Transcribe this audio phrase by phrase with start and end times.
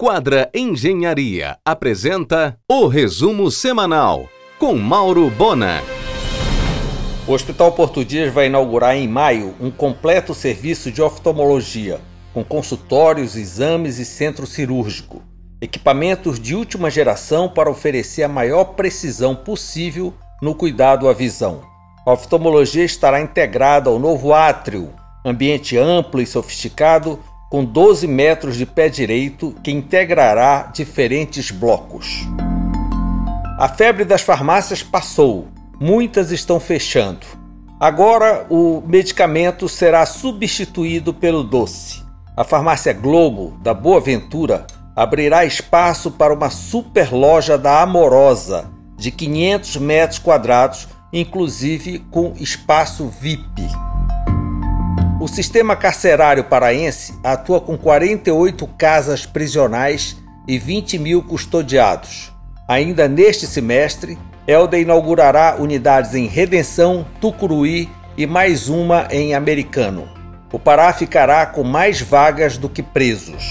[0.00, 5.82] Quadra Engenharia apresenta o resumo semanal com Mauro Bona.
[7.26, 12.00] O Hospital Porto Dias vai inaugurar em maio um completo serviço de oftalmologia,
[12.32, 15.20] com consultórios, exames e centro cirúrgico.
[15.60, 21.62] Equipamentos de última geração para oferecer a maior precisão possível no cuidado à visão.
[22.06, 24.92] A oftalmologia estará integrada ao novo átrio,
[25.26, 27.18] ambiente amplo e sofisticado,
[27.50, 32.26] com 12 metros de pé direito, que integrará diferentes blocos.
[33.58, 35.48] A febre das farmácias passou,
[35.80, 37.26] muitas estão fechando.
[37.80, 42.02] Agora o medicamento será substituído pelo doce.
[42.36, 49.10] A farmácia Globo, da Boa Ventura, abrirá espaço para uma super loja da Amorosa, de
[49.10, 53.87] 500 metros quadrados, inclusive com espaço VIP.
[55.28, 60.16] O sistema carcerário paraense atua com 48 casas prisionais
[60.48, 62.32] e 20 mil custodiados.
[62.66, 70.08] Ainda neste semestre, Helder inaugurará unidades em Redenção, Tucuruí e mais uma em Americano.
[70.50, 73.50] O Pará ficará com mais vagas do que presos.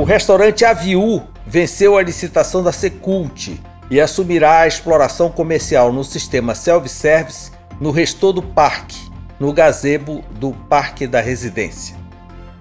[0.00, 6.54] O restaurante Aviu venceu a licitação da Secult e assumirá a exploração comercial no sistema
[6.54, 9.07] self-service no restor do parque,
[9.38, 11.96] no gazebo do Parque da Residência.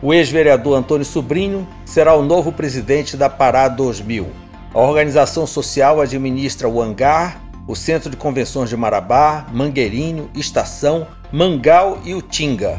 [0.00, 4.26] O ex-vereador Antônio Sobrinho será o novo presidente da Pará 2000.
[4.72, 11.98] A organização social administra o hangar, o Centro de Convenções de Marabá, Mangueirinho, Estação, Mangal
[12.04, 12.78] e Utinga.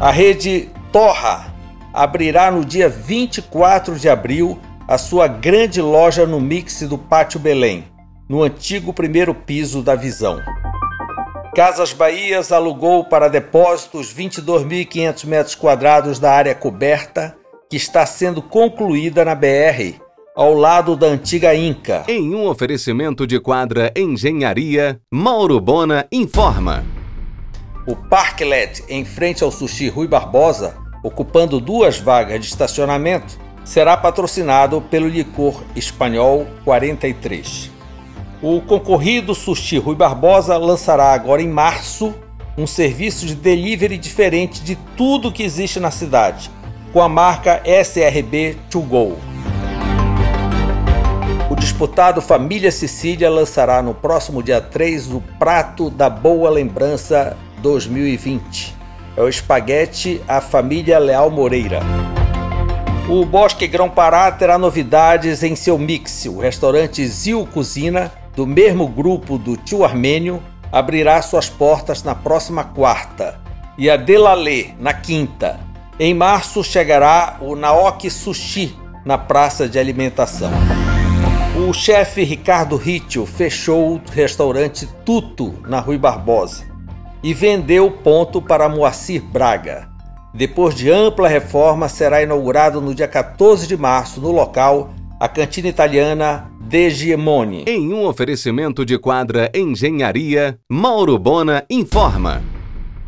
[0.00, 1.54] A rede Torra
[1.92, 7.84] abrirá no dia 24 de abril a sua grande loja no mix do Pátio Belém,
[8.28, 10.40] no antigo primeiro piso da Visão.
[11.56, 17.34] Casas Bahias alugou para depósitos 22.500 metros quadrados da área coberta,
[17.70, 19.94] que está sendo concluída na BR,
[20.34, 22.04] ao lado da antiga Inca.
[22.06, 26.84] Em um oferecimento de quadra Engenharia, Mauro Bona informa.
[27.86, 34.82] O Parklet, em frente ao Sushi Rui Barbosa, ocupando duas vagas de estacionamento, será patrocinado
[34.82, 37.75] pelo licor espanhol 43.
[38.42, 42.14] O concorrido Sushi Rui Barbosa lançará agora em março
[42.56, 46.50] um serviço de delivery diferente de tudo que existe na cidade,
[46.92, 49.16] com a marca SRB To Go.
[51.50, 58.74] O disputado Família Sicília lançará no próximo dia 3 o Prato da Boa Lembrança 2020.
[59.16, 61.80] É o espaguete A Família Leal Moreira.
[63.08, 66.26] O Bosque Grão Pará terá novidades em seu mix.
[66.26, 72.62] O restaurante Zil Cozinha, do mesmo grupo do Tio Armênio, abrirá suas portas na próxima
[72.62, 73.40] quarta.
[73.78, 75.58] E a Delalê, na quinta.
[75.98, 78.76] Em março chegará o Naoki Sushi,
[79.06, 80.50] na praça de alimentação.
[81.66, 86.64] O chefe Ricardo Ritio fechou o restaurante Tuto, na Rui Barbosa,
[87.22, 89.88] e vendeu o ponto para Moacir Braga.
[90.34, 95.68] Depois de ampla reforma, será inaugurado no dia 14 de março, no local, a cantina
[95.68, 97.64] italiana De Giemoni.
[97.64, 102.42] Em um oferecimento de quadra Engenharia, Mauro Bona informa.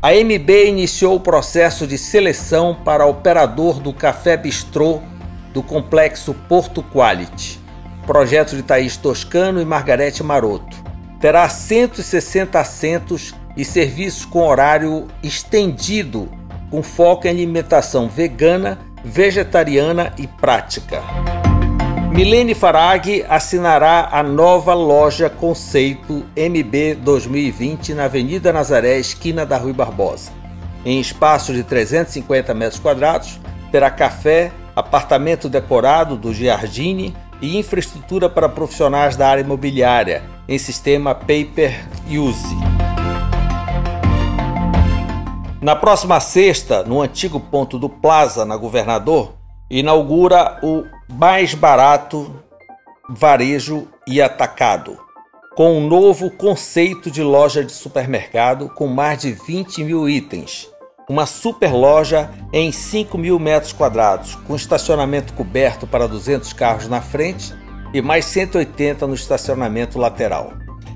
[0.00, 5.00] A MB iniciou o processo de seleção para operador do Café Bistrô
[5.52, 7.60] do complexo Porto Quality.
[8.06, 10.74] Projeto de Thaís Toscano e Margarete Maroto.
[11.20, 16.26] Terá 160 assentos e serviços com horário estendido
[16.70, 21.02] com foco em alimentação vegana, vegetariana e prática.
[22.12, 29.72] Milene Farag assinará a nova loja Conceito MB 2020 na Avenida Nazaré, esquina da Rui
[29.72, 30.30] Barbosa.
[30.84, 33.40] Em espaço de 350 metros quadrados,
[33.70, 41.14] terá café, apartamento decorado do Giardini e infraestrutura para profissionais da área imobiliária em sistema
[41.14, 42.54] Paper Use.
[45.62, 49.32] Na próxima sexta, no antigo ponto do Plaza, na Governador,
[49.72, 52.30] inaugura o mais barato
[53.08, 54.98] varejo e atacado,
[55.56, 60.68] com um novo conceito de loja de supermercado com mais de 20 mil itens.
[61.08, 67.00] Uma super loja em 5 mil metros quadrados, com estacionamento coberto para 200 carros na
[67.00, 67.54] frente
[67.94, 70.52] e mais 180 no estacionamento lateral.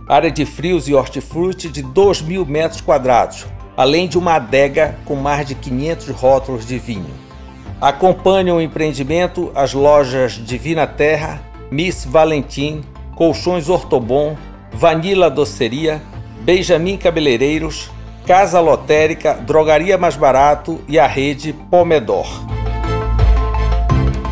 [0.06, 5.16] Área de frios e hortifruti de 2 mil metros quadrados, além de uma adega com
[5.16, 7.26] mais de 500 rótulos de vinho.
[7.80, 12.82] Acompanham o empreendimento as lojas Divina Terra, Miss Valentim,
[13.14, 14.34] Colchões Ortobon,
[14.72, 16.00] Vanilla Doceria,
[16.40, 17.90] Benjamin Cabeleireiros,
[18.26, 22.26] Casa Lotérica, Drogaria Mais Barato e a rede Pomedor.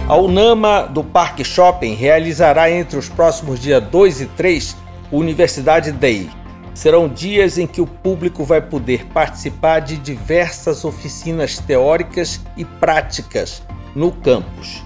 [0.08, 4.76] A Unama do Parque Shopping realizará entre os próximos dias 2 e 3
[5.10, 6.30] o Universidade Day.
[6.74, 13.62] Serão dias em que o público vai poder participar de diversas oficinas teóricas e práticas
[13.94, 14.82] no campus.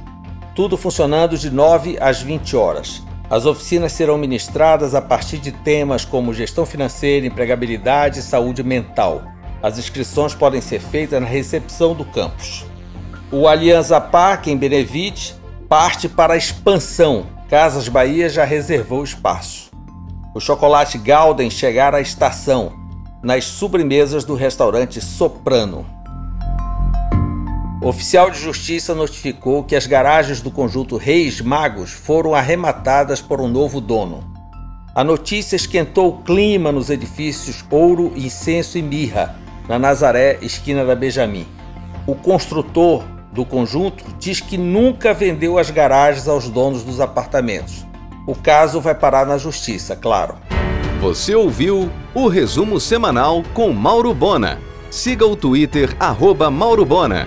[0.54, 3.02] Tudo funcionando de 9 às 20 horas.
[3.30, 9.22] As oficinas serão ministradas a partir de temas como gestão financeira, empregabilidade e saúde mental.
[9.62, 12.64] As inscrições podem ser feitas na recepção do campus.
[13.30, 15.34] O Aliança Parque, em Benevite,
[15.68, 17.26] parte para a expansão.
[17.48, 19.67] Casas Bahia já reservou espaço.
[20.38, 22.72] O chocolate Galden chegará à estação,
[23.20, 25.84] nas sobremesas do restaurante Soprano.
[27.82, 33.40] O oficial de justiça notificou que as garagens do conjunto Reis Magos foram arrematadas por
[33.40, 34.22] um novo dono.
[34.94, 39.34] A notícia esquentou o clima nos edifícios Ouro, Incenso e Mirra,
[39.68, 41.48] na Nazaré, esquina da Benjamin.
[42.06, 43.02] O construtor
[43.32, 47.87] do conjunto diz que nunca vendeu as garagens aos donos dos apartamentos.
[48.28, 50.34] O caso vai parar na justiça, claro.
[51.00, 54.58] Você ouviu o resumo semanal com Mauro Bona.
[54.90, 57.26] Siga o Twitter, arroba Mauro Bona.